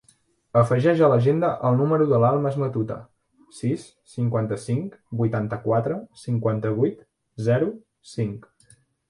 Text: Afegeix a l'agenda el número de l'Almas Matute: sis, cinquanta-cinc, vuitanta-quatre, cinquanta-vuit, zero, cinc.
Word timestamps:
Afegeix 0.59 1.01
a 1.01 1.09
l'agenda 1.11 1.49
el 1.69 1.75
número 1.81 2.07
de 2.13 2.21
l'Almas 2.23 2.57
Matute: 2.61 2.97
sis, 3.59 3.83
cinquanta-cinc, 4.15 4.97
vuitanta-quatre, 5.21 6.01
cinquanta-vuit, 6.25 7.07
zero, 7.51 7.71
cinc. 8.17 8.51